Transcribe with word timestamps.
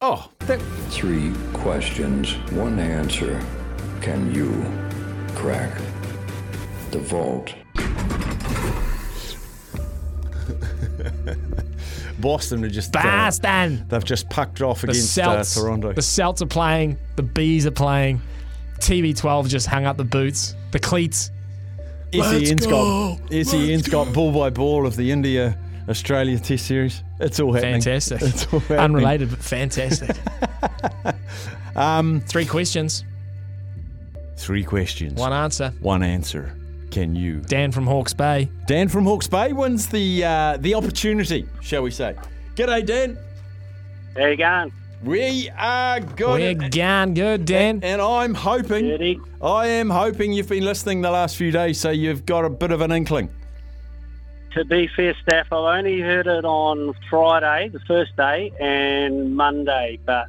Oh, 0.00 0.30
that, 0.40 0.60
Three 0.90 1.32
questions, 1.52 2.32
one 2.52 2.78
answer. 2.78 3.40
Can 4.00 4.34
you 4.34 4.50
crack 5.34 5.76
the 6.90 6.98
vault? 6.98 7.54
Boston 12.20 12.64
are 12.64 12.68
just 12.68 12.94
uh, 12.96 13.02
Boston. 13.02 13.84
they've 13.88 14.04
just 14.04 14.28
packed 14.30 14.62
off 14.62 14.82
The 14.82 14.90
against 14.90 15.18
uh, 15.18 15.24
Celts. 15.24 15.54
Toronto. 15.54 15.92
The 15.92 16.02
Celts 16.02 16.42
are 16.42 16.46
playing. 16.46 16.98
The 17.16 17.22
Bees 17.22 17.66
are 17.66 17.70
playing. 17.70 18.20
TB12 18.80 19.48
just 19.48 19.66
hung 19.66 19.86
up 19.86 19.96
the 19.96 20.04
boots. 20.04 20.54
The 20.72 20.78
cleats. 20.78 21.30
SEN's 22.12 22.66
got 22.66 23.18
SEN's 23.30 23.88
got 23.88 24.12
ball 24.12 24.32
by 24.32 24.50
ball 24.50 24.86
of 24.86 24.96
the 24.96 25.10
India 25.10 25.58
Australia 25.88 26.38
Test 26.38 26.66
Series. 26.66 27.02
It's 27.20 27.40
all 27.40 27.52
happening. 27.52 27.80
Fantastic. 27.82 28.22
It's 28.22 28.52
all 28.52 28.60
happening. 28.60 28.78
Unrelated, 28.80 29.30
but 29.30 29.38
fantastic. 29.40 30.16
Um, 31.76 32.20
Three 32.20 32.46
questions, 32.46 33.04
three 34.36 34.62
questions, 34.62 35.14
one 35.18 35.32
answer. 35.32 35.72
one 35.80 36.04
answer. 36.04 36.56
Can 36.92 37.16
you? 37.16 37.40
Dan 37.40 37.72
from 37.72 37.84
Hawke's 37.84 38.14
Bay. 38.14 38.48
Dan 38.68 38.88
from 38.88 39.04
Hawke's 39.04 39.26
Bay 39.26 39.52
wins 39.52 39.88
the 39.88 40.22
uh, 40.24 40.56
the 40.60 40.74
opportunity, 40.76 41.48
shall 41.60 41.82
we 41.82 41.90
say? 41.90 42.14
G'day, 42.54 42.86
Dan. 42.86 43.18
How 44.16 44.26
you 44.26 44.36
going? 44.36 44.72
We 45.02 45.50
are 45.58 45.98
good. 45.98 46.40
We're 46.62 46.68
gone 46.70 47.14
good, 47.14 47.44
Dan. 47.44 47.80
And 47.82 48.00
I'm 48.00 48.34
hoping, 48.34 48.86
Goody. 48.86 49.18
I 49.42 49.66
am 49.66 49.90
hoping 49.90 50.32
you've 50.32 50.48
been 50.48 50.64
listening 50.64 51.00
the 51.00 51.10
last 51.10 51.36
few 51.36 51.50
days, 51.50 51.80
so 51.80 51.90
you've 51.90 52.24
got 52.24 52.44
a 52.44 52.50
bit 52.50 52.70
of 52.70 52.80
an 52.82 52.92
inkling. 52.92 53.28
To 54.54 54.64
be 54.64 54.88
fair, 54.94 55.14
staff, 55.22 55.46
I've 55.52 55.78
only 55.78 56.00
heard 56.00 56.26
it 56.28 56.44
on 56.44 56.94
Friday, 57.10 57.68
the 57.70 57.80
first 57.80 58.16
day, 58.16 58.52
and 58.60 59.34
Monday. 59.36 59.98
But 60.06 60.26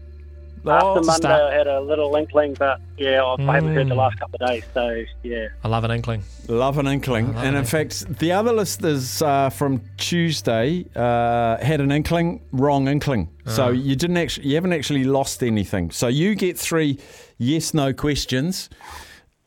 Oh, 0.68 0.72
after 0.72 1.02
Monday, 1.06 1.14
start. 1.28 1.54
I 1.54 1.56
had 1.56 1.68
a 1.68 1.80
little 1.80 2.16
inkling. 2.16 2.56
But 2.58 2.81
yeah, 2.98 3.22
I 3.22 3.36
I 3.40 3.53
haven't 3.53 3.76
heard 3.76 3.88
the 3.88 3.94
Mm. 3.94 3.98
last 3.98 4.20
couple 4.20 4.40
of 4.42 4.50
days. 4.50 4.64
So 4.73 5.03
yeah, 5.22 5.50
I 5.64 5.68
love 5.68 5.84
an 5.84 5.92
inkling. 5.92 6.23
Love 6.48 6.80
an 6.80 6.88
inkling. 6.88 7.28
love 7.28 7.36
and 7.44 7.50
an 7.50 7.56
in 7.58 7.66
fact, 7.66 8.18
the 8.18 8.31
other 8.31 8.52
listeners 8.52 9.22
uh, 9.22 9.52
from 9.52 9.81
Tuesday 9.98 10.86
uh, 10.96 11.58
had 11.64 11.81
an 11.81 11.92
inkling, 11.92 12.42
wrong 12.52 12.88
inkling. 12.88 13.30
So 13.46 13.70
you 13.70 13.96
didn't 13.96 14.18
actually, 14.18 14.48
you 14.48 14.56
haven't 14.56 14.73
actually 14.73 15.03
lost 15.03 15.44
anything. 15.44 15.92
So 15.92 16.08
you 16.08 16.34
get 16.34 16.58
three 16.58 16.98
yes/no 17.38 17.94
questions, 17.94 18.72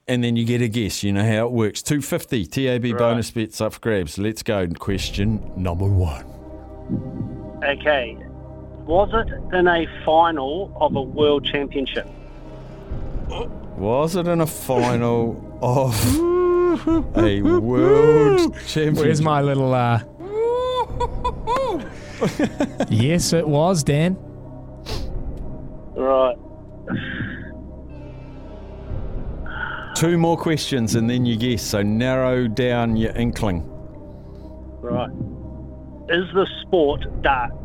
and 0.09 0.25
then 0.25 0.37
you 0.37 0.45
get 0.45 0.63
a 0.63 0.69
guess. 0.69 1.03
You 1.03 1.13
know 1.13 1.25
how 1.25 1.47
it 1.47 1.53
works. 1.53 1.83
Two 1.83 2.01
fifty 2.03 2.47
TAB 2.47 2.97
bonus 2.97 3.31
bets 3.31 3.61
up 3.61 3.75
for 3.75 3.81
grabs. 3.81 4.19
Let's 4.19 4.43
go. 4.43 4.67
Question 4.69 5.53
number 5.57 5.87
one. 5.87 6.25
okay. 7.65 8.17
Was 8.87 9.11
it 9.13 9.29
in 9.55 9.69
a 9.69 9.87
final 10.05 10.73
of 10.81 10.97
a 10.97 11.03
world 11.03 11.45
championship? 11.45 12.07
Was 13.77 14.17
it 14.17 14.27
in 14.27 14.41
a 14.41 14.47
final 14.47 15.45
of 15.63 15.95
a 17.17 17.43
world 17.43 18.55
championship? 18.67 18.95
Where's 19.05 19.21
my 19.21 19.43
little. 19.43 19.75
uh 19.75 20.01
Yes, 22.91 23.33
it 23.33 23.47
was, 23.47 23.85
Dan. 23.85 24.17
Two 29.99 30.17
more 30.17 30.37
questions 30.37 30.95
and 30.95 31.11
then 31.11 31.27
you 31.27 31.37
guess. 31.37 31.61
So 31.61 31.83
narrow 31.83 32.47
down 32.47 32.95
your 32.95 33.11
inkling. 33.17 33.65
Right. 34.81 35.11
Is 36.09 36.25
the 36.35 36.47
sport 36.63 37.01
dart? 37.23 37.51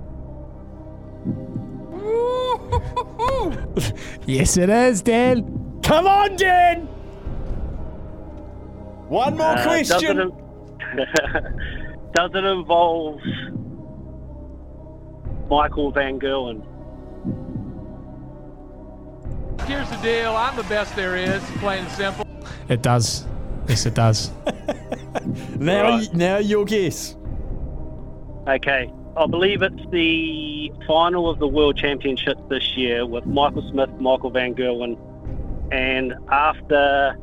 Yes, 4.25 4.57
it 4.57 4.69
is, 4.69 5.01
Dan. 5.03 5.79
Come 5.83 6.07
on, 6.07 6.35
Dan! 6.38 6.81
One 9.09 9.38
more 9.38 9.47
Uh, 9.47 9.55
Does 9.55 9.91
it, 9.91 10.00
question. 10.00 10.17
does 12.15 12.31
it 12.33 12.45
involve 12.45 13.19
Michael 15.50 15.91
Van 15.91 16.19
Gerwen? 16.19 16.63
Here's 19.66 19.90
the 19.90 19.97
deal. 19.97 20.35
I'm 20.35 20.56
the 20.56 20.63
best 20.63 20.96
there 20.96 21.16
is, 21.16 21.41
plain 21.59 21.84
and 21.84 21.91
simple. 21.91 22.28
It 22.69 22.81
does. 22.81 23.25
Yes, 23.68 23.85
it 23.85 23.94
does. 23.96 24.31
Now, 25.57 25.84
Right. 25.97 26.13
now 26.13 26.38
your 26.38 26.66
guess. 26.66 27.16
Okay. 28.47 28.91
I 29.16 29.28
believe 29.28 29.62
it's 29.62 29.85
the 29.91 30.72
final 30.88 31.29
of 31.29 31.38
the 31.40 31.47
World 31.47 31.78
Championship 31.78 32.38
this 32.50 32.75
year 32.75 33.06
with 33.06 33.25
Michael 33.28 33.62
Smith, 33.72 33.90
Michael 34.00 34.31
Van 34.31 34.56
Gerwen, 34.56 34.97
and 35.72 36.13
after 36.30 37.16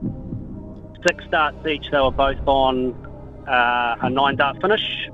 six 1.07 1.25
starts 1.27 1.67
each, 1.67 1.91
they 1.91 1.99
were 1.99 2.13
both 2.13 2.39
on 2.47 2.95
uh, 3.49 3.97
a 4.03 4.09
nine 4.09 4.37
dart 4.37 4.61
finish. 4.63 5.09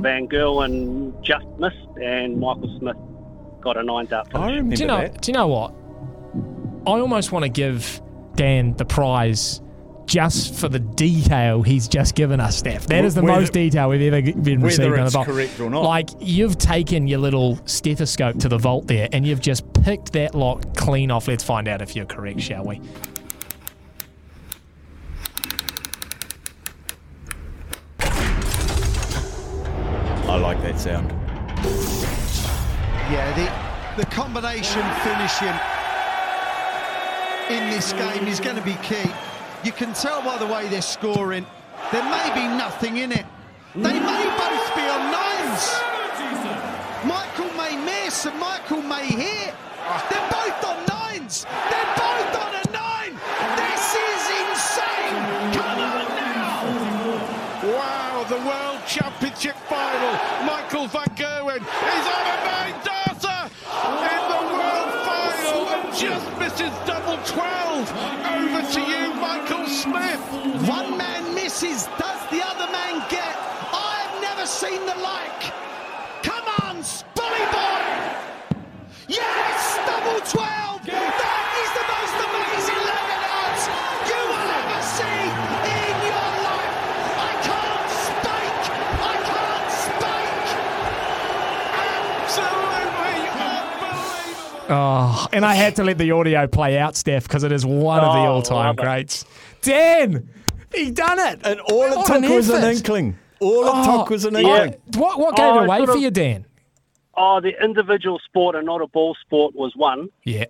Van 0.00 0.28
Gerwen 0.28 1.20
just 1.22 1.44
missed, 1.58 1.76
and 2.00 2.38
Michael 2.38 2.74
Smith 2.78 2.96
got 3.60 3.76
a 3.76 3.82
nine 3.82 4.06
dart 4.06 4.28
finish. 4.30 4.40
I 4.42 4.46
finish. 4.46 4.56
remember 4.58 4.76
Do 4.76 4.82
you 4.82 4.88
know? 4.88 4.98
that. 4.98 5.20
Do 5.20 5.32
you 5.32 5.36
know 5.36 5.48
what? 5.48 5.74
I 6.86 6.98
almost 6.98 7.32
want 7.32 7.44
to 7.44 7.48
give 7.48 8.00
Dan 8.34 8.74
the 8.76 8.84
prize 8.84 9.60
just 10.06 10.54
for 10.56 10.68
the 10.68 10.80
detail 10.80 11.62
he's 11.62 11.86
just 11.86 12.14
given 12.16 12.40
us, 12.40 12.58
Steph. 12.58 12.86
That 12.88 13.04
is 13.04 13.14
the 13.14 13.22
Whether- 13.22 13.40
most 13.40 13.52
detail 13.52 13.88
we've 13.88 14.02
ever 14.12 14.20
g- 14.20 14.32
been 14.32 14.60
whether 14.60 14.90
received 14.90 14.98
on 14.98 15.04
it's 15.06 15.12
the 15.12 15.18
vault. 15.18 15.26
correct 15.28 15.60
or 15.60 15.70
not. 15.70 15.82
Like 15.84 16.10
you've 16.18 16.58
taken 16.58 17.06
your 17.06 17.20
little 17.20 17.60
stethoscope 17.66 18.38
to 18.40 18.48
the 18.48 18.58
vault 18.58 18.88
there, 18.88 19.08
and 19.12 19.24
you've 19.26 19.40
just 19.40 19.70
picked 19.84 20.12
that 20.14 20.34
lock 20.34 20.74
clean 20.76 21.10
off. 21.10 21.28
Let's 21.28 21.44
find 21.44 21.68
out 21.68 21.82
if 21.82 21.94
you're 21.94 22.04
correct, 22.04 22.40
shall 22.40 22.64
we? 22.64 22.80
I 30.28 30.36
like 30.40 30.62
that 30.62 30.78
sound. 30.78 31.10
Yeah, 33.10 33.32
the, 33.96 34.02
the 34.02 34.06
combination 34.10 34.82
finishing 35.02 35.52
in 37.50 37.70
this 37.70 37.92
game 37.92 38.26
is 38.26 38.40
going 38.40 38.56
to 38.56 38.62
be 38.62 38.74
key. 38.82 39.10
You 39.64 39.72
can 39.72 39.92
tell 39.94 40.22
by 40.22 40.38
the 40.38 40.46
way 40.46 40.68
they're 40.68 40.82
scoring, 40.82 41.46
there 41.92 42.04
may 42.04 42.30
be 42.34 42.46
nothing 42.56 42.98
in 42.98 43.12
it. 43.12 43.26
They 43.74 43.98
may 43.98 44.24
both 44.36 44.74
be 44.74 44.82
on 44.82 45.10
nines. 45.10 45.82
Michael 47.06 47.50
may 47.56 47.76
miss 47.84 48.26
and 48.26 48.38
Michael 48.38 48.82
may 48.82 49.06
hit. 49.06 49.54
They're 50.10 50.30
both 50.30 50.64
on 50.64 50.86
nines. 50.86 51.44
They're 51.70 51.94
both 51.96 52.36
on 52.36 52.54
a 52.54 52.64
nine. 52.70 53.14
This 53.56 53.96
is 53.96 54.22
insane. 54.44 55.16
Come 55.56 55.78
on 55.80 56.04
now. 56.14 56.82
Wow, 57.76 58.24
the 58.28 58.36
World 58.36 58.80
Championship 58.86 59.56
final. 59.68 60.12
Michael 60.46 60.86
Van 60.86 61.08
Gerwen 61.16 61.62
is 61.62 62.06
on 62.16 62.24
a 62.26 62.38
nine 62.44 62.76
darter 62.84 63.50
in 63.82 64.22
the 64.32 64.42
World 64.52 64.92
final 65.08 65.68
and 65.74 65.96
just 65.96 66.38
misses 66.38 66.72
double 66.86 67.18
12. 67.24 67.90
Over 68.36 68.62
to 68.72 68.80
you, 68.80 69.14
Michael 69.14 69.66
Smith. 69.66 70.20
One 70.68 70.96
misses, 71.62 71.86
does 71.98 72.20
the 72.30 72.42
other 72.44 72.70
man 72.72 73.04
get? 73.08 73.36
I've 73.72 74.20
never 74.20 74.46
seen 74.46 74.80
the 74.86 74.94
like. 75.00 75.52
Come 76.22 76.44
on, 76.62 76.82
Bully 77.14 77.46
boy! 77.52 77.82
Yes, 79.08 79.78
double 79.86 80.20
12! 80.20 80.86
That 80.86 81.46
is 81.62 81.70
the 81.78 81.84
most 81.94 82.16
amazing 82.26 82.80
lemon 82.90 83.22
odds 83.38 83.62
you 84.10 84.20
will 84.30 84.50
ever 84.58 84.82
see 84.82 85.22
in 85.70 85.94
your 86.10 86.30
life. 86.42 86.74
I 87.18 87.32
can't 87.46 87.90
speak. 88.10 88.54
I 89.02 89.14
can't 89.30 89.70
speak. 89.86 90.34
Absolutely 92.22 92.82
unbelievable. 94.58 94.74
Oh, 94.74 95.28
and 95.32 95.44
I 95.44 95.54
had 95.54 95.76
to 95.76 95.84
let 95.84 95.98
the 95.98 96.10
audio 96.10 96.46
play 96.46 96.78
out, 96.78 96.96
Steph, 96.96 97.24
because 97.24 97.44
it 97.44 97.52
is 97.52 97.64
one 97.64 98.00
of 98.00 98.14
the 98.14 98.20
Oh, 98.20 98.32
all-time 98.34 98.74
greats. 98.76 99.24
Dan, 99.60 100.28
he 100.74 100.90
done 100.90 101.18
it. 101.18 101.40
And 101.44 101.60
all 101.60 101.82
it 101.84 101.96
What 101.96 102.06
took 102.06 102.16
an 102.24 102.30
was 102.34 102.48
an 102.50 102.64
inkling. 102.76 103.18
All 103.40 103.64
it 103.66 103.70
Oh, 103.72 103.98
took 103.98 104.10
was 104.10 104.24
an 104.24 104.36
I- 104.36 104.40
inkling. 104.40 104.74
what 104.96 105.18
what 105.18 105.36
gave 105.36 105.46
Oh, 105.46 105.60
it 105.60 105.64
away 105.66 105.84
for 105.86 105.92
of- 105.92 105.98
you, 106.00 106.10
Dan? 106.10 106.46
oh, 107.14 107.40
the 107.40 107.62
individual 107.62 108.18
sport 108.20 108.54
and 108.56 108.64
not 108.66 108.80
a 108.80 108.86
ball 108.86 109.14
sport 109.20 109.54
was 109.54 109.74
one. 109.76 110.08
Yeah. 110.24 110.46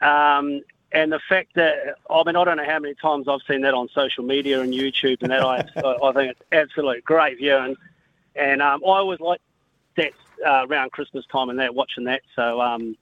Um, 0.00 0.62
and 0.92 1.12
the 1.12 1.20
fact 1.28 1.54
that 1.54 1.96
I 2.08 2.22
mean 2.24 2.36
I 2.36 2.44
don't 2.44 2.56
know 2.56 2.64
how 2.64 2.78
many 2.78 2.94
times 2.94 3.28
I've 3.28 3.40
seen 3.48 3.62
that 3.62 3.74
on 3.74 3.88
social 3.94 4.24
media 4.24 4.60
and 4.60 4.72
YouTube 4.72 5.22
and 5.22 5.30
that 5.30 5.42
I 5.44 5.56
I 6.08 6.12
think 6.12 6.32
it's 6.32 6.40
absolute 6.52 7.04
great 7.04 7.38
viewing, 7.38 7.76
and 8.36 8.62
um, 8.62 8.82
I 8.84 8.98
always 8.98 9.20
like 9.20 9.40
that 9.96 10.12
uh, 10.46 10.66
around 10.68 10.92
Christmas 10.92 11.24
time 11.32 11.50
and 11.50 11.58
that 11.58 11.74
watching 11.74 12.04
that. 12.04 12.22
So 12.36 12.60
um, 12.60 12.96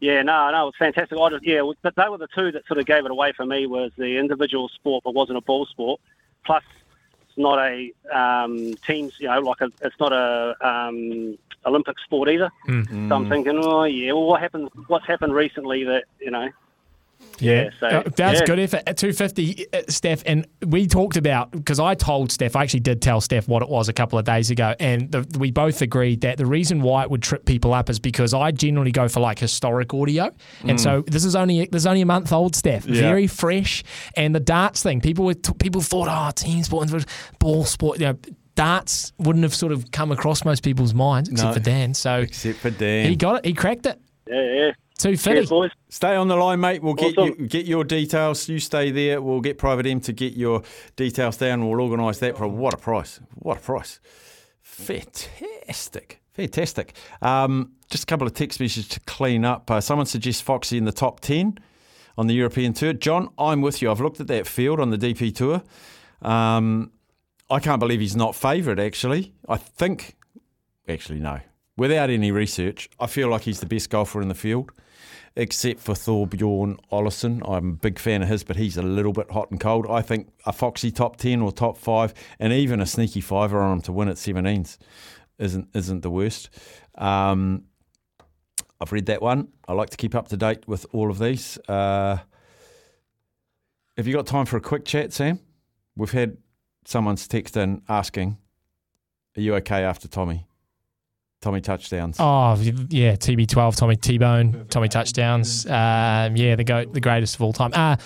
yeah, 0.00 0.22
no, 0.22 0.50
no, 0.50 0.62
it 0.62 0.64
was 0.66 0.74
fantastic. 0.78 1.18
I 1.18 1.30
just 1.30 1.46
yeah, 1.46 1.62
but 1.82 1.94
they 1.96 2.08
were 2.08 2.18
the 2.18 2.28
two 2.34 2.52
that 2.52 2.66
sort 2.66 2.78
of 2.78 2.86
gave 2.86 3.04
it 3.04 3.10
away 3.10 3.32
for 3.36 3.46
me 3.46 3.66
was 3.66 3.92
the 3.96 4.18
individual 4.18 4.68
sport, 4.68 5.04
but 5.04 5.14
wasn't 5.14 5.38
a 5.38 5.42
ball 5.42 5.66
sport. 5.66 6.00
Plus, 6.44 6.62
it's 7.28 7.38
not 7.38 7.58
a 7.58 7.92
um, 8.14 8.78
teams, 8.86 9.14
you 9.18 9.28
know, 9.28 9.40
like 9.40 9.60
a, 9.60 9.68
it's 9.80 9.96
not 9.98 10.12
a 10.12 10.54
um, 10.66 11.38
Olympic 11.64 11.98
sport 12.04 12.28
either. 12.28 12.50
So 13.08 13.14
I'm 13.14 13.28
thinking, 13.28 13.56
oh 13.56 13.84
yeah, 13.84 14.12
well, 14.12 14.26
what 14.26 14.40
happened? 14.40 14.68
What's 14.88 15.06
happened 15.06 15.34
recently 15.34 15.84
that 15.84 16.04
you 16.20 16.30
know? 16.30 16.48
Yeah, 17.38 17.68
so, 17.80 17.86
Uh, 17.86 18.02
that's 18.16 18.40
yeah. 18.40 18.46
good 18.46 18.58
effort. 18.58 18.82
At 18.86 18.96
250, 18.96 19.66
uh, 19.72 19.82
Steph, 19.88 20.22
and 20.24 20.46
we 20.66 20.86
talked 20.86 21.18
about 21.18 21.50
because 21.50 21.78
I 21.78 21.94
told 21.94 22.32
Steph, 22.32 22.56
I 22.56 22.62
actually 22.62 22.80
did 22.80 23.02
tell 23.02 23.20
Steph 23.20 23.46
what 23.46 23.62
it 23.62 23.68
was 23.68 23.90
a 23.90 23.92
couple 23.92 24.18
of 24.18 24.24
days 24.24 24.50
ago, 24.50 24.74
and 24.80 25.12
the, 25.12 25.26
we 25.38 25.50
both 25.50 25.82
agreed 25.82 26.22
that 26.22 26.38
the 26.38 26.46
reason 26.46 26.80
why 26.80 27.02
it 27.02 27.10
would 27.10 27.22
trip 27.22 27.44
people 27.44 27.74
up 27.74 27.90
is 27.90 27.98
because 27.98 28.32
I 28.32 28.52
generally 28.52 28.90
go 28.90 29.06
for 29.08 29.20
like 29.20 29.38
historic 29.38 29.92
audio, 29.92 30.30
and 30.64 30.80
so 30.80 31.02
this 31.06 31.26
is 31.26 31.36
only 31.36 31.66
this 31.70 31.82
is 31.82 31.86
only 31.86 32.00
a 32.00 32.06
month 32.06 32.32
old, 32.32 32.56
Steph, 32.56 32.84
very 32.84 33.26
fresh, 33.26 33.82
and 34.16 34.34
the 34.34 34.40
darts 34.40 34.82
thing, 34.82 35.02
people 35.02 35.26
were 35.26 35.34
people 35.34 35.82
thought, 35.82 36.08
oh, 36.10 36.30
team 36.34 36.62
sport, 36.62 36.90
ball 37.38 37.64
sport, 37.64 38.00
you 38.00 38.06
know. 38.06 38.18
Darts 38.54 39.12
wouldn't 39.18 39.42
have 39.42 39.54
sort 39.54 39.70
of 39.70 39.90
come 39.90 40.10
across 40.10 40.42
most 40.42 40.62
people's 40.62 40.94
minds 40.94 41.28
except 41.28 41.48
No. 41.48 41.52
for 41.52 41.60
Dan. 41.60 41.92
So 41.92 42.20
Except 42.20 42.58
for 42.58 42.70
Dan. 42.70 43.06
he 43.06 43.14
got 43.14 43.40
it. 43.40 43.44
He 43.44 43.52
cracked 43.52 43.84
it. 43.84 44.00
Yeah, 44.26 44.42
yeah. 44.54 44.70
Two 44.98 45.14
Cheers, 45.16 45.50
boys. 45.50 45.70
Stay 45.90 46.16
on 46.16 46.28
the 46.28 46.36
line, 46.36 46.58
mate. 46.60 46.82
We'll 46.82 46.94
get 46.94 47.18
Awesome. 47.18 47.34
you 47.38 47.46
get 47.46 47.66
your 47.66 47.84
details. 47.84 48.48
You 48.48 48.58
stay 48.58 48.90
there. 48.90 49.20
We'll 49.20 49.42
get 49.42 49.58
Private 49.58 49.86
M 49.86 50.00
to 50.00 50.12
get 50.12 50.32
your 50.34 50.62
details 50.96 51.36
down. 51.36 51.68
We'll 51.68 51.80
organise 51.82 52.18
that. 52.20 52.38
For 52.38 52.48
what 52.48 52.72
a 52.72 52.78
price! 52.78 53.20
What 53.34 53.58
a 53.58 53.60
price! 53.60 54.00
Fantastic, 54.62 56.20
fantastic. 56.32 56.94
Um, 57.20 57.72
just 57.90 58.04
a 58.04 58.06
couple 58.06 58.26
of 58.26 58.32
text 58.34 58.58
messages 58.58 58.88
to 58.88 59.00
clean 59.00 59.44
up. 59.44 59.70
Uh, 59.70 59.80
someone 59.80 60.06
suggests 60.06 60.40
Foxy 60.40 60.78
in 60.78 60.84
the 60.84 60.92
top 60.92 61.20
ten 61.20 61.58
on 62.16 62.26
the 62.26 62.34
European 62.34 62.72
tour. 62.72 62.92
John, 62.94 63.28
I'm 63.38 63.60
with 63.60 63.82
you. 63.82 63.90
I've 63.90 64.00
looked 64.00 64.20
at 64.20 64.28
that 64.28 64.46
field 64.46 64.80
on 64.80 64.90
the 64.90 64.98
DP 64.98 65.34
tour. 65.34 65.62
Um, 66.22 66.90
I 67.50 67.60
can't 67.60 67.80
believe 67.80 68.00
he's 68.00 68.16
not 68.16 68.34
favourite. 68.34 68.78
Actually, 68.78 69.34
I 69.48 69.56
think. 69.58 70.16
Actually, 70.88 71.20
no. 71.20 71.40
Without 71.76 72.08
any 72.08 72.30
research, 72.30 72.88
I 72.98 73.06
feel 73.06 73.28
like 73.28 73.42
he's 73.42 73.60
the 73.60 73.66
best 73.66 73.90
golfer 73.90 74.22
in 74.22 74.28
the 74.28 74.34
field 74.34 74.72
except 75.36 75.80
for 75.80 75.94
Thorbjorn 75.94 76.78
Olesen. 76.90 77.42
I'm 77.48 77.70
a 77.70 77.72
big 77.74 77.98
fan 77.98 78.22
of 78.22 78.28
his, 78.28 78.42
but 78.42 78.56
he's 78.56 78.76
a 78.76 78.82
little 78.82 79.12
bit 79.12 79.30
hot 79.30 79.50
and 79.50 79.60
cold. 79.60 79.86
I 79.88 80.00
think 80.00 80.28
a 80.46 80.52
Foxy 80.52 80.90
top 80.90 81.16
10 81.16 81.42
or 81.42 81.52
top 81.52 81.76
5 81.76 82.14
and 82.38 82.52
even 82.52 82.80
a 82.80 82.86
sneaky 82.86 83.20
fiver 83.20 83.60
on 83.60 83.74
him 83.74 83.82
to 83.82 83.92
win 83.92 84.08
at 84.08 84.16
17s 84.16 84.78
isn't 85.38 85.68
isn't 85.74 86.00
the 86.00 86.10
worst. 86.10 86.48
Um, 86.96 87.64
I've 88.80 88.92
read 88.92 89.06
that 89.06 89.20
one. 89.20 89.48
I 89.68 89.74
like 89.74 89.90
to 89.90 89.96
keep 89.96 90.14
up 90.14 90.28
to 90.28 90.36
date 90.36 90.66
with 90.66 90.86
all 90.92 91.10
of 91.10 91.18
these. 91.18 91.58
Uh, 91.68 92.18
have 93.96 94.06
you 94.06 94.14
got 94.14 94.26
time 94.26 94.46
for 94.46 94.56
a 94.56 94.60
quick 94.60 94.84
chat, 94.84 95.12
Sam? 95.12 95.40
We've 95.94 96.10
had 96.10 96.38
someone's 96.84 97.26
text 97.28 97.56
in 97.56 97.82
asking, 97.88 98.38
"Are 99.36 99.40
you 99.40 99.54
okay 99.56 99.82
after 99.82 100.08
Tommy? 100.08 100.46
Tommy 101.46 101.60
touchdowns." 101.60 102.16
Oh 102.18 102.56
yeah, 102.90 103.12
TB12, 103.14 103.76
Tommy 103.76 103.94
T-Bone, 103.94 104.66
Tommy 104.68 104.88
touchdowns. 104.88 105.64
Um, 105.66 106.34
yeah, 106.36 106.56
the 106.56 106.64
go 106.64 106.84
the 106.84 107.00
greatest 107.00 107.36
of 107.36 107.42
all 107.42 107.52
time. 107.52 107.70
Uh, 107.72 107.96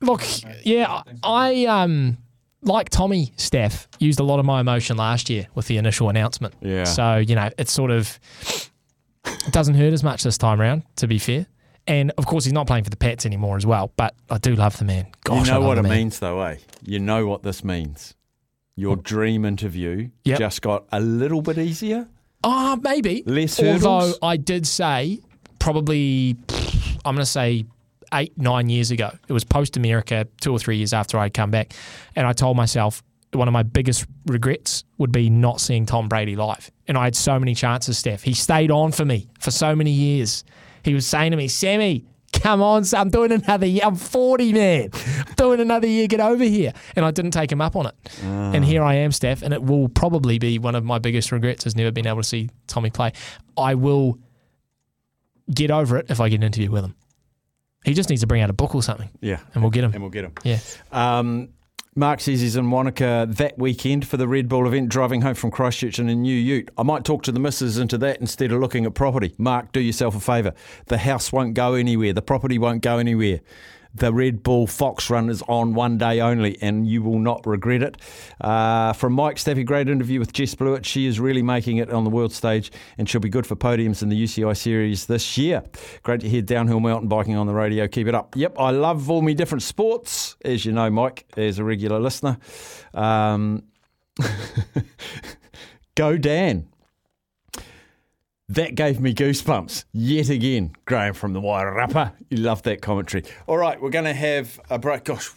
look, 0.00 0.22
yeah, 0.64 1.02
I 1.24 1.64
um 1.66 2.18
like 2.62 2.88
Tommy 2.90 3.32
Steph 3.36 3.88
used 3.98 4.20
a 4.20 4.22
lot 4.22 4.38
of 4.38 4.46
my 4.46 4.60
emotion 4.60 4.96
last 4.96 5.28
year 5.28 5.48
with 5.56 5.66
the 5.66 5.76
initial 5.76 6.08
announcement. 6.08 6.54
Yeah. 6.60 6.84
So 6.84 7.16
you 7.16 7.34
know, 7.34 7.50
it's 7.58 7.72
sort 7.72 7.90
of 7.90 8.16
it 9.24 9.52
doesn't 9.52 9.74
hurt 9.74 9.92
as 9.92 10.04
much 10.04 10.22
this 10.22 10.38
time 10.38 10.60
round. 10.60 10.82
To 10.96 11.08
be 11.08 11.18
fair. 11.18 11.46
And 11.88 12.12
of 12.18 12.26
course, 12.26 12.44
he's 12.44 12.52
not 12.52 12.66
playing 12.68 12.84
for 12.84 12.90
the 12.90 12.96
Pats 12.96 13.26
anymore 13.26 13.56
as 13.56 13.64
well. 13.66 13.92
But 13.96 14.14
I 14.30 14.38
do 14.38 14.54
love 14.56 14.76
the 14.78 14.84
man. 14.84 15.06
Gosh, 15.24 15.46
you 15.48 15.52
I 15.52 15.54
know 15.56 15.60
love 15.60 15.68
what 15.68 15.74
the 15.74 15.80
it 15.80 15.82
man. 15.84 15.98
means, 15.98 16.18
though, 16.20 16.40
eh? 16.42 16.56
You 16.84 16.98
know 17.00 17.26
what 17.28 17.42
this 17.44 17.62
means. 17.64 18.14
Your 18.74 18.96
dream 18.96 19.44
interview 19.44 20.10
Yep. 20.24 20.38
just 20.38 20.62
got 20.62 20.84
a 20.92 21.00
little 21.00 21.40
bit 21.42 21.58
easier. 21.58 22.08
Oh, 22.44 22.76
maybe. 22.82 23.22
Less 23.26 23.60
Although? 23.62 24.14
I 24.22 24.36
did 24.36 24.66
say 24.66 25.20
probably, 25.58 26.36
I'm 27.04 27.14
going 27.14 27.18
to 27.18 27.26
say 27.26 27.64
eight, 28.14 28.36
nine 28.38 28.68
years 28.68 28.90
ago. 28.90 29.10
It 29.28 29.32
was 29.32 29.44
post 29.44 29.76
America, 29.76 30.26
two 30.40 30.52
or 30.52 30.58
three 30.58 30.76
years 30.76 30.92
after 30.92 31.18
I'd 31.18 31.34
come 31.34 31.50
back. 31.50 31.74
And 32.14 32.26
I 32.26 32.32
told 32.32 32.56
myself 32.56 33.02
one 33.32 33.48
of 33.48 33.52
my 33.52 33.62
biggest 33.62 34.06
regrets 34.26 34.84
would 34.98 35.12
be 35.12 35.28
not 35.28 35.60
seeing 35.60 35.86
Tom 35.86 36.08
Brady 36.08 36.36
live. 36.36 36.70
And 36.88 36.96
I 36.96 37.04
had 37.04 37.16
so 37.16 37.38
many 37.38 37.54
chances, 37.54 37.98
Steph. 37.98 38.22
He 38.22 38.34
stayed 38.34 38.70
on 38.70 38.92
for 38.92 39.04
me 39.04 39.28
for 39.40 39.50
so 39.50 39.74
many 39.74 39.90
years. 39.90 40.44
He 40.82 40.94
was 40.94 41.06
saying 41.06 41.32
to 41.32 41.36
me, 41.36 41.48
Sammy, 41.48 42.04
come 42.32 42.62
on, 42.62 42.84
son, 42.84 43.00
I'm 43.00 43.10
doing 43.10 43.32
another 43.32 43.66
year. 43.66 43.82
I'm 43.84 43.96
40, 43.96 44.52
man. 44.52 44.90
I'm 45.26 45.34
doing 45.36 45.60
another 45.60 45.86
year. 45.86 46.06
Get 46.06 46.20
over 46.20 46.44
here. 46.44 46.72
And 46.94 47.04
I 47.04 47.10
didn't 47.10 47.30
take 47.32 47.50
him 47.50 47.60
up 47.60 47.76
on 47.76 47.86
it. 47.86 47.94
And 48.22 48.64
here 48.64 48.82
I 48.82 48.94
am, 48.94 49.12
Steph. 49.12 49.42
And 49.42 49.52
it 49.54 49.62
will 49.62 49.88
probably 49.88 50.38
be 50.38 50.58
one 50.58 50.74
of 50.74 50.84
my 50.84 50.98
biggest 50.98 51.32
regrets 51.32 51.64
has 51.64 51.74
never 51.76 51.90
been 51.90 52.06
able 52.06 52.22
to 52.22 52.28
see 52.28 52.50
Tommy 52.66 52.90
play. 52.90 53.12
I 53.56 53.74
will 53.74 54.18
get 55.52 55.70
over 55.70 55.96
it 55.98 56.06
if 56.08 56.20
I 56.20 56.28
get 56.28 56.36
an 56.36 56.42
interview 56.42 56.70
with 56.70 56.84
him. 56.84 56.94
He 57.84 57.94
just 57.94 58.10
needs 58.10 58.20
to 58.22 58.26
bring 58.26 58.42
out 58.42 58.50
a 58.50 58.52
book 58.52 58.74
or 58.74 58.82
something, 58.82 59.08
Yeah. 59.20 59.38
and 59.54 59.62
we'll 59.62 59.70
get 59.70 59.84
him. 59.84 59.92
And 59.92 60.02
we'll 60.02 60.10
get 60.10 60.24
him. 60.24 60.32
Yeah. 60.42 60.58
Um, 60.90 61.50
Mark 61.98 62.20
says 62.20 62.42
he's 62.42 62.56
in 62.56 62.70
Wanaka 62.70 63.26
that 63.26 63.58
weekend 63.58 64.06
for 64.06 64.18
the 64.18 64.28
Red 64.28 64.50
Bull 64.50 64.66
event, 64.66 64.90
driving 64.90 65.22
home 65.22 65.34
from 65.34 65.50
Christchurch 65.50 65.98
in 65.98 66.10
a 66.10 66.14
new 66.14 66.36
ute. 66.36 66.70
I 66.76 66.82
might 66.82 67.06
talk 67.06 67.22
to 67.22 67.32
the 67.32 67.40
missus 67.40 67.78
into 67.78 67.96
that 67.96 68.20
instead 68.20 68.52
of 68.52 68.60
looking 68.60 68.84
at 68.84 68.92
property. 68.92 69.34
Mark, 69.38 69.72
do 69.72 69.80
yourself 69.80 70.14
a 70.14 70.20
favour. 70.20 70.52
The 70.88 70.98
house 70.98 71.32
won't 71.32 71.54
go 71.54 71.72
anywhere. 71.72 72.12
The 72.12 72.20
property 72.20 72.58
won't 72.58 72.82
go 72.82 72.98
anywhere. 72.98 73.40
The 73.96 74.12
Red 74.12 74.42
Bull 74.42 74.66
Fox 74.66 75.08
Run 75.08 75.30
is 75.30 75.42
on 75.48 75.72
one 75.72 75.96
day 75.96 76.20
only, 76.20 76.58
and 76.60 76.86
you 76.86 77.02
will 77.02 77.18
not 77.18 77.46
regret 77.46 77.82
it. 77.82 77.96
Uh, 78.40 78.92
from 78.92 79.14
Mike 79.14 79.38
Staffy, 79.38 79.64
great 79.64 79.88
interview 79.88 80.20
with 80.20 80.34
Jess 80.34 80.54
Blewitt. 80.54 80.84
She 80.84 81.06
is 81.06 81.18
really 81.18 81.42
making 81.42 81.78
it 81.78 81.90
on 81.90 82.04
the 82.04 82.10
world 82.10 82.32
stage, 82.32 82.70
and 82.98 83.08
she'll 83.08 83.22
be 83.22 83.30
good 83.30 83.46
for 83.46 83.56
podiums 83.56 84.02
in 84.02 84.10
the 84.10 84.22
UCI 84.22 84.54
series 84.54 85.06
this 85.06 85.38
year. 85.38 85.62
Great 86.02 86.20
to 86.20 86.28
hear 86.28 86.42
downhill 86.42 86.80
mountain 86.80 87.08
biking 87.08 87.36
on 87.36 87.46
the 87.46 87.54
radio. 87.54 87.88
Keep 87.88 88.08
it 88.08 88.14
up. 88.14 88.36
Yep, 88.36 88.58
I 88.58 88.70
love 88.70 89.10
all 89.10 89.22
me 89.22 89.32
different 89.32 89.62
sports, 89.62 90.36
as 90.44 90.66
you 90.66 90.72
know, 90.72 90.90
Mike, 90.90 91.24
as 91.38 91.58
a 91.58 91.64
regular 91.64 91.98
listener. 91.98 92.36
Um, 92.92 93.62
go 95.94 96.18
Dan. 96.18 96.68
That 98.48 98.76
gave 98.76 99.00
me 99.00 99.12
goosebumps 99.12 99.86
yet 99.92 100.28
again. 100.28 100.72
Graham 100.84 101.14
from 101.14 101.32
the 101.32 101.40
Wairarapa. 101.40 102.12
You 102.30 102.38
love 102.38 102.62
that 102.62 102.80
commentary. 102.80 103.24
All 103.48 103.56
right, 103.56 103.80
we're 103.80 103.90
going 103.90 104.04
to 104.04 104.14
have 104.14 104.60
a 104.70 104.78
break. 104.78 105.02
Gosh, 105.02 105.28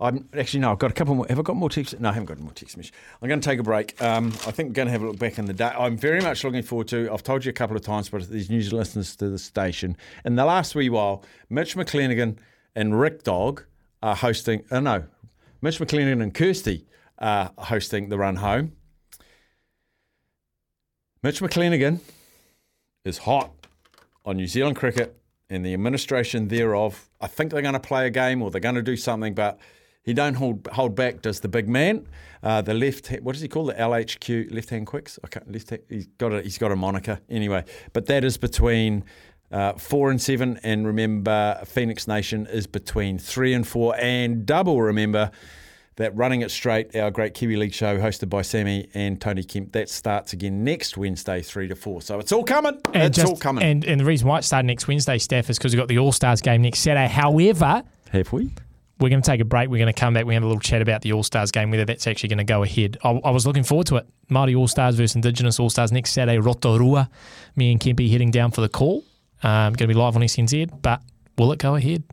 I'm 0.00 0.28
actually 0.36 0.60
no. 0.60 0.72
I've 0.72 0.78
got 0.80 0.90
a 0.90 0.94
couple 0.94 1.14
more. 1.14 1.26
Have 1.28 1.38
I 1.38 1.42
got 1.42 1.54
more 1.54 1.70
text? 1.70 1.98
No, 2.00 2.08
I 2.08 2.12
haven't 2.12 2.26
got 2.26 2.40
more 2.40 2.52
text 2.52 2.76
message. 2.76 2.92
I'm 3.22 3.28
going 3.28 3.40
to 3.40 3.48
take 3.48 3.60
a 3.60 3.62
break. 3.62 4.00
Um, 4.02 4.28
I 4.46 4.50
think 4.50 4.70
we're 4.70 4.74
going 4.74 4.86
to 4.86 4.92
have 4.92 5.02
a 5.02 5.06
look 5.06 5.18
back 5.18 5.38
in 5.38 5.44
the 5.44 5.52
day. 5.52 5.66
I'm 5.78 5.96
very 5.96 6.20
much 6.20 6.42
looking 6.42 6.64
forward 6.64 6.88
to. 6.88 7.08
I've 7.12 7.22
told 7.22 7.44
you 7.44 7.50
a 7.50 7.52
couple 7.52 7.76
of 7.76 7.82
times, 7.82 8.08
but 8.08 8.28
these 8.28 8.50
news 8.50 8.72
listeners 8.72 9.14
to 9.16 9.28
the 9.28 9.38
station. 9.38 9.96
In 10.24 10.34
the 10.34 10.44
last 10.44 10.74
wee 10.74 10.90
while, 10.90 11.22
Mitch 11.48 11.76
McClenaghan 11.76 12.36
and 12.74 12.98
Rick 12.98 13.22
Dog 13.22 13.62
are 14.02 14.16
hosting. 14.16 14.64
Oh 14.72 14.80
no, 14.80 15.04
Mitch 15.62 15.78
McClenaghan 15.78 16.20
and 16.20 16.34
Kirsty 16.34 16.84
are 17.18 17.52
hosting 17.58 18.08
the 18.08 18.18
run 18.18 18.36
home. 18.36 18.72
Mitch 21.22 21.40
McClenaghan 21.40 22.00
is 23.06 23.18
hot 23.18 23.50
on 24.24 24.36
New 24.36 24.46
Zealand 24.46 24.76
cricket 24.76 25.16
and 25.48 25.64
the 25.64 25.72
administration 25.72 26.48
thereof. 26.48 27.08
I 27.20 27.26
think 27.26 27.52
they're 27.52 27.62
going 27.62 27.74
to 27.74 27.80
play 27.80 28.06
a 28.06 28.10
game 28.10 28.42
or 28.42 28.50
they're 28.50 28.60
going 28.60 28.74
to 28.74 28.82
do 28.82 28.96
something, 28.96 29.34
but 29.34 29.58
he 30.02 30.12
don't 30.14 30.34
hold 30.34 30.68
hold 30.72 30.94
back. 30.94 31.22
Does 31.22 31.40
the 31.40 31.48
big 31.48 31.68
man, 31.68 32.06
uh, 32.42 32.62
the 32.62 32.74
left? 32.74 33.08
What 33.22 33.32
does 33.32 33.42
he 33.42 33.48
call 33.48 33.66
the 33.66 33.74
LHQ 33.74 34.52
left 34.52 34.70
hand 34.70 34.86
quicks? 34.86 35.18
Can't, 35.30 35.50
left 35.50 35.70
hand, 35.70 35.82
he's 35.88 36.06
got 36.06 36.32
a 36.32 36.42
he's 36.42 36.58
got 36.58 36.70
a 36.70 36.76
moniker 36.76 37.20
anyway. 37.28 37.64
But 37.92 38.06
that 38.06 38.24
is 38.24 38.36
between. 38.36 39.04
Uh, 39.48 39.72
four 39.74 40.10
and 40.10 40.20
seven, 40.20 40.58
and 40.64 40.84
remember, 40.84 41.60
Phoenix 41.64 42.08
Nation 42.08 42.46
is 42.46 42.66
between 42.66 43.16
three 43.16 43.54
and 43.54 43.64
four, 43.64 43.94
and 43.96 44.44
double. 44.44 44.82
Remember, 44.82 45.30
that 45.96 46.14
running 46.16 46.42
it 46.42 46.50
straight, 46.50 46.94
our 46.94 47.10
great 47.10 47.34
Kiwi 47.34 47.56
League 47.56 47.72
show 47.74 47.98
hosted 47.98 48.28
by 48.28 48.42
Sammy 48.42 48.88
and 48.94 49.20
Tony 49.20 49.42
Kemp, 49.42 49.72
that 49.72 49.88
starts 49.88 50.32
again 50.34 50.62
next 50.62 50.96
Wednesday, 50.96 51.40
three 51.42 51.68
to 51.68 51.74
four. 51.74 52.02
So 52.02 52.18
it's 52.18 52.32
all 52.32 52.44
coming. 52.44 52.78
it's 52.94 53.16
just- 53.16 53.28
all 53.28 53.36
coming. 53.36 53.64
And, 53.64 53.84
and 53.84 54.00
the 54.00 54.04
reason 54.04 54.28
why 54.28 54.38
it 54.38 54.42
started 54.42 54.66
next 54.66 54.86
Wednesday, 54.88 55.18
Steph, 55.18 55.48
is 55.50 55.58
because 55.58 55.72
we've 55.72 55.80
got 55.80 55.88
the 55.88 55.98
All 55.98 56.12
Stars 56.12 56.40
game 56.42 56.62
next 56.62 56.80
Saturday. 56.80 57.08
However, 57.08 57.82
Have 58.10 58.30
we? 58.32 58.50
we're 59.00 59.08
going 59.08 59.22
to 59.22 59.30
take 59.30 59.40
a 59.40 59.44
break. 59.46 59.68
We're 59.70 59.78
going 59.82 59.92
to 59.92 59.98
come 59.98 60.12
back. 60.14 60.26
We 60.26 60.34
have 60.34 60.42
a 60.42 60.46
little 60.46 60.60
chat 60.60 60.82
about 60.82 61.00
the 61.02 61.12
All 61.12 61.22
Stars 61.22 61.50
game, 61.50 61.70
whether 61.70 61.84
that's 61.86 62.06
actually 62.06 62.28
going 62.28 62.38
to 62.38 62.44
go 62.44 62.62
ahead. 62.62 62.98
I, 63.02 63.10
I 63.24 63.30
was 63.30 63.46
looking 63.46 63.64
forward 63.64 63.86
to 63.88 63.96
it. 63.96 64.06
Māori 64.30 64.56
All 64.56 64.68
Stars 64.68 64.96
versus 64.96 65.16
Indigenous 65.16 65.58
All 65.58 65.70
Stars 65.70 65.92
next 65.92 66.12
Saturday, 66.12 66.38
Rotorua. 66.38 67.08
Me 67.56 67.70
and 67.72 67.80
Kempi 67.80 68.10
heading 68.10 68.30
down 68.30 68.50
for 68.50 68.60
the 68.60 68.68
call. 68.68 69.02
Um, 69.42 69.72
going 69.72 69.76
to 69.76 69.86
be 69.88 69.94
live 69.94 70.14
on 70.16 70.22
SNZ, 70.22 70.82
but 70.82 71.02
will 71.38 71.52
it 71.52 71.58
go 71.58 71.74
ahead? 71.74 72.04